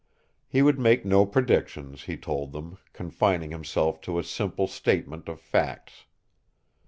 He 0.47 0.63
would 0.63 0.79
make 0.79 1.05
no 1.05 1.27
predictions, 1.27 2.05
he 2.05 2.17
told 2.17 2.53
them, 2.53 2.79
confining 2.91 3.51
himself 3.51 4.01
to 4.01 4.17
a 4.17 4.23
simple 4.23 4.65
statement 4.65 5.29
of 5.29 5.39
facts. 5.39 6.05